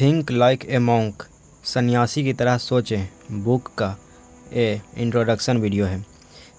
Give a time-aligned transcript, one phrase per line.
[0.00, 1.22] Think like a monk
[1.64, 3.96] सन्यासी की तरह सोचें। बुक का
[4.52, 6.04] ए इंट्रोडक्शन वीडियो है,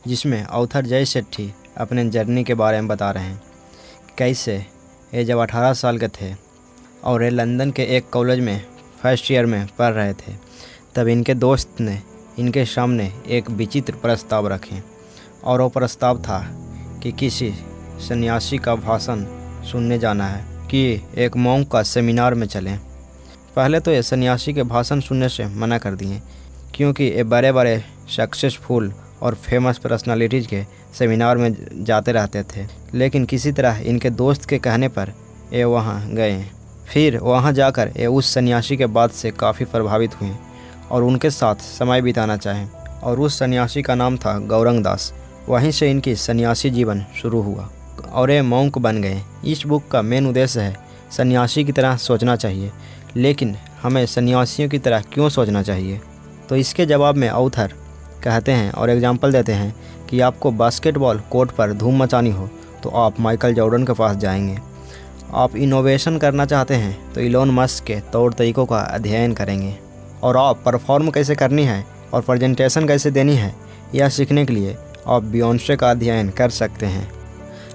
[0.08, 3.42] जिसमें ऑथर जय सेट्ठी अपने जर्नी के बारे में बता रहे हैं।
[4.17, 4.56] कैसे?
[5.13, 6.33] ये जब 18 साल के थे
[7.03, 8.66] और ये लंदन के एक कॉलेज में
[9.02, 10.36] फ़र्स्ट ईयर में पढ़ रहे थे,
[10.95, 12.02] तब इनके दोस्त ने
[12.39, 14.81] इनके सामने एक विचित्र प्रस्ताव रखे।
[15.43, 16.41] और वो प्रस्ताव था
[17.04, 17.54] कि किसी
[17.99, 19.25] सन्यासी का भाषण
[19.71, 22.79] सुनने जाना है, कि एक मॉन्क का सेमिनार में चलें।
[23.55, 26.21] पहले तो ये सन्यासी के भाषण सुनने से मना कर दिए,
[26.75, 27.84] क्योंकि ये बड़े बड़े
[28.16, 30.63] सक्सेसफुल और फ़ेमस पर्सनालिटीज़ के
[30.97, 35.11] सेमिनार में जाते रहते थे। लेकिन किसी तरह इनके दोस्त के कहने पर
[35.53, 36.44] ये वहाँ गए।
[36.88, 40.31] फिर वहाँ जाकर ये उस सन्यासी के बात से काफ़ी प्रभावित हुए
[40.91, 42.69] और उनके साथ समय बिताना चाहें।
[43.03, 45.13] और उस सन्यासी का नाम था गौरंग दास
[45.49, 47.69] वहीं से इनकी सन्यासी जीवन शुरू हुआ
[48.11, 50.75] और ये मौंक बन गए। इस बुक का मेन उद्देश्य है
[51.11, 52.72] सन्यासी की तरह सोचना चाहिए।
[53.15, 55.99] लेकिन हमें सन्यासियों की तरह क्यों सोचना चाहिए?
[56.49, 57.73] तो इसके जवाब में अवथर
[58.23, 59.73] कहते हैं और एग्ज़ाम्पल देते हैं
[60.09, 62.49] कि आपको बास्केटबॉल कोर्ट पर धूम मचानी हो
[62.83, 64.57] तो आप माइकल जॉर्डन के पास जाएँगे।
[65.33, 69.75] आप इनोवेशन करना चाहते हैं तो इलोन मस्क के तौर तरीक़ों का अध्ययन करेंगे।
[70.23, 73.53] और आप परफॉर्म कैसे करनी है और प्रेजेंटेशन कैसे देनी है,
[73.95, 77.09] यह सीखने के लिए आप बियॉन्से का अध्ययन कर सकते हैं।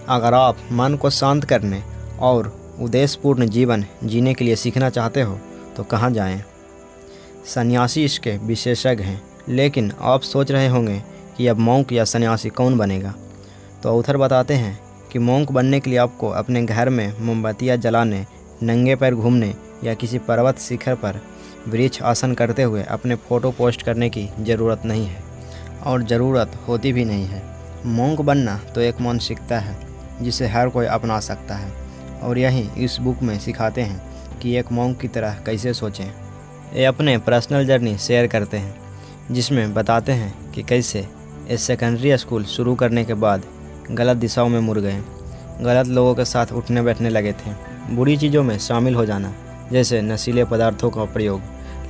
[0.09, 1.83] अगर आप मन को शांत करने
[2.21, 5.39] और उद्देश्यपूर्ण जीवन जीने के लिए सीखना चाहते हो
[5.77, 6.43] तो कहाँ जाएँ?
[7.47, 11.03] सन्यासी इसके विशेषज्ञ हैं, लेकिन आप सोच रहे होंगे
[11.37, 13.15] कि अब मौंक या सन्यासी कौन बनेगा?
[13.83, 14.79] तो उथर बताते हैं
[15.13, 18.25] कि मौंक बनने के लिए आपको अपने घर में मोमबत्तियाँ जलाने,
[18.63, 21.21] नंगे पैर घूमने या किसी पर्वत शिखर पर
[21.69, 25.23] वृक्ष आसन करते हुए अपने फ़ोटो पोस्ट करने की ज़रूरत नहीं है,
[25.87, 27.43] और ज़रूरत होती भी नहीं है।
[27.87, 29.77] मौंक बनना तो एक मानसिकता है,
[30.23, 31.73] जिसे हर कोई अपना सकता है।
[32.23, 36.85] और यही इस बुक में सिखाते हैं कि एक मॉन्क की तरह कैसे सोचें। ये
[36.85, 38.75] अपने पर्सनल जर्नी शेयर करते हैं,
[39.31, 41.07] जिसमें बताते हैं कि कैसे
[41.51, 43.45] इस सेकेंडरी स्कूल शुरू करने के बाद
[43.91, 45.01] गलत दिशाओं में मुड़ गए।
[45.63, 47.55] गलत लोगों के साथ उठने बैठने लगे थे।
[47.95, 49.33] बुरी चीज़ों में शामिल हो जाना,
[49.73, 51.41] जैसे नशीले पदार्थों का प्रयोग,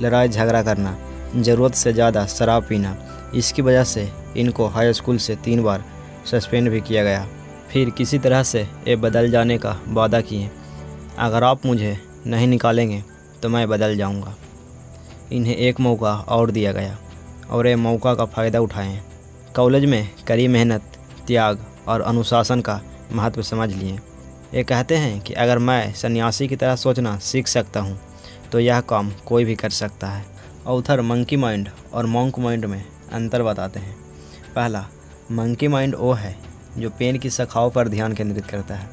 [0.01, 0.97] लड़ाई झगड़ा करना,
[1.35, 2.95] ज़रूरत से ज़्यादा शराब पीना,
[3.35, 5.83] इसकी वजह से इनको हाई स्कूल से तीन बार
[6.31, 7.27] सस्पेंड भी किया गया।
[7.71, 10.49] फिर किसी तरह से ये बदल जाने का वादा किए।
[11.19, 13.03] अगर आप मुझे नहीं निकालेंगे
[13.43, 14.35] तो मैं बदल जाऊँगा।
[15.31, 16.97] इन्हें एक मौका और दिया गया,
[17.49, 19.01] और ये मौका का फ़ायदा उठाएँ।
[19.55, 20.81] कॉलेज में कड़ी मेहनत,
[21.27, 22.79] त्याग और अनुशासन का
[23.13, 23.97] महत्व समझ लिए।
[24.53, 27.99] ये कहते हैं कि अगर मैं सन्यासी की तरह सोचना सीख सकता हूँ
[28.51, 30.25] तो यह काम कोई भी कर सकता है।
[30.67, 33.95] ऑथर मंकी माइंड और मॉन्क माइंड में अंतर बताते हैं।
[34.55, 34.85] पहला,
[35.31, 36.35] मंकी माइंड वो है
[36.77, 38.89] जो पेन की शाखाओं पर ध्यान केंद्रित करता है,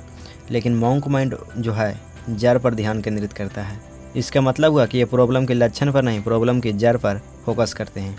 [0.50, 1.94] लेकिन मॉन्क माइंड जो है,
[2.30, 3.80] जड़ पर ध्यान केंद्रित करता है।
[4.16, 7.72] इसका मतलब हुआ कि ये प्रॉब्लम के लक्षण पर नहीं प्रॉब्लम की जड़ पर फोकस
[7.74, 8.18] करते हैं।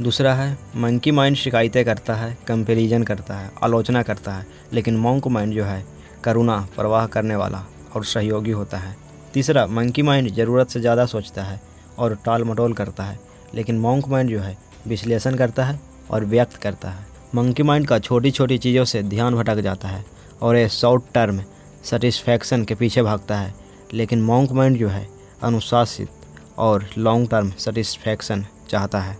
[0.00, 5.26] दूसरा है मंकी माइंड शिकायतें करता है कंपेरिजन करता है, आलोचना करता है, लेकिन मॉन्क
[5.28, 5.84] माइंड जो है,
[6.24, 7.64] करुणा, प्रवाह करने वाला
[7.96, 8.96] और सहयोगी होता है।
[9.34, 11.60] तीसरा मंकी माइंड ज़रूरत से ज़्यादा सोचता है
[11.98, 13.18] और टाल मटोल करता है,
[13.54, 14.56] लेकिन मॉन्क माइंड जो है,
[14.86, 15.78] विश्लेषण करता है
[16.10, 20.04] और व्यक्त करता है। मंकी माइंड का छोटी छोटी चीज़ों से ध्यान भटक जाता है
[20.42, 21.42] और ये शॉर्ट टर्म
[21.84, 23.54] सेटिस्फैक्शन के पीछे भागता है।
[23.94, 25.08] लेकिन मॉन्क माइंड जो है,
[25.42, 26.08] अनुशासित
[26.58, 29.18] और लॉन्ग टर्म सेटिस्फैक्शन चाहता है।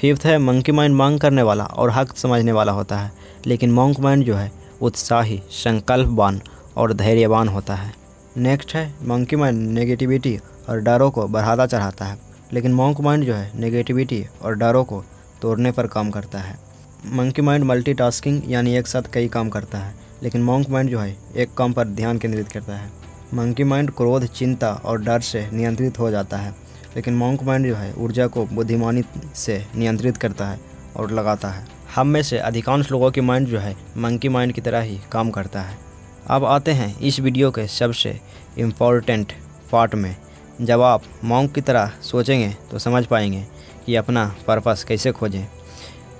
[0.00, 3.12] फिफ्थ है मंकी माइंड मांग करने वाला और हक समझने वाला होता है।
[3.46, 6.40] लेकिन मॉन्क माइंड जो है, उत्साही, संकल्पवान
[6.76, 7.94] और धैर्यवान होता है।
[8.36, 12.18] नेक्स्ट है मंकी माइंड नेगेटिविटी और डरों को बढ़ाता चढ़ाता है।
[12.52, 15.04] लेकिन मॉन्क माइंड जो है नेगेटिविटी और डरों को
[15.42, 16.69] तोड़ने पर काम करता है।
[17.06, 21.16] मंकी माइंड मल्टीटास्किंग यानी एक साथ कई काम करता है, लेकिन मॉन्क माइंड जो है,
[21.36, 22.90] एक काम पर ध्यान केंद्रित करता है।
[23.34, 26.54] मंकी माइंड क्रोध, चिंता और डर से नियंत्रित हो जाता है,
[26.96, 30.60] लेकिन मॉन्क माइंड जो है, ऊर्जा को बुद्धिमानी से नियंत्रित करता है
[30.96, 34.60] और लगाता है। हम में से अधिकांश लोगों की माइंड जो है मंकी माइंड की
[34.60, 35.78] तरह ही काम करता है।
[36.26, 38.18] अब आते हैं इस वीडियो के सबसे
[38.58, 39.32] इम्पोर्टेंट
[39.72, 40.14] पार्ट में।
[40.60, 43.46] जब आप मॉन्क की तरह सोचेंगे तो समझ पाएँगे
[43.86, 45.46] कि अपना पर्पस कैसे खोजें।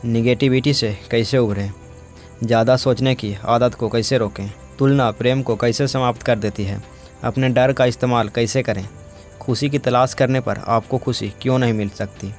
[0.04, 1.72] निगेटिविटी से कैसे उभरें?
[2.44, 4.52] ज़्यादा सोचने की आदत को कैसे रोकें?
[4.78, 6.82] तुलना प्रेम को कैसे समाप्त कर देती है?
[7.24, 8.88] अपने डर का इस्तेमाल कैसे करें?
[9.40, 12.32] खुशी की तलाश करने पर आपको खुशी क्यों नहीं मिल सकती?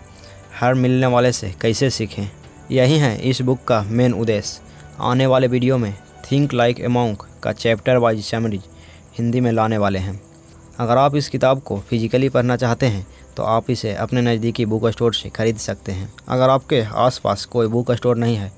[0.59, 2.29] हर मिलने वाले से कैसे सीखें?
[2.71, 4.61] यही है इस बुक का मेन उद्देश्य।
[4.99, 5.93] आने वाले वीडियो में
[6.31, 8.61] थिंक लाइक ए मॉन्क का चैप्टर वाइज समरीज
[9.17, 10.21] हिंदी में लाने वाले हैं।
[10.79, 13.07] अगर आप इस किताब को फिजिकली पढ़ना चाहते हैं
[13.37, 17.67] तो आप इसे अपने नज़दीकी बुक स्टोर से ख़रीद सकते हैं। अगर आपके आसपास कोई
[17.67, 18.51] बुक स्टोर नहीं है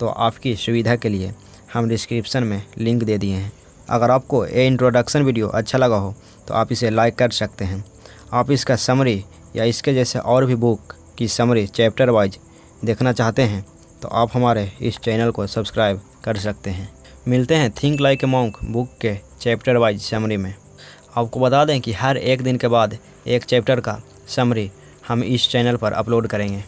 [0.00, 1.32] तो आपकी सुविधा के लिए
[1.72, 3.52] हम डिस्क्रिप्शन में लिंक दे दिए हैं।
[3.88, 6.14] अगर आपको ये इंट्रोडक्शन वीडियो अच्छा लगा हो
[6.48, 7.84] तो आप इसे लाइक कर सकते हैं।
[8.32, 9.24] आप इसका समरी
[9.56, 12.38] या इसके जैसे और भी बुक की समरी चैप्टर वाइज
[12.84, 13.64] देखना चाहते हैं
[14.02, 16.88] तो आप हमारे इस चैनल को सब्सक्राइब कर सकते हैं।
[17.28, 20.54] मिलते हैं think like a monk book के चैप्टर वाइज समरी में।
[21.16, 22.96] आपको बता दें कि हर एक दिन के बाद
[23.26, 24.00] एक चैप्टर का
[24.30, 24.70] समरी
[25.08, 26.62] हम इस चैनल पर अपलोड करेंगे।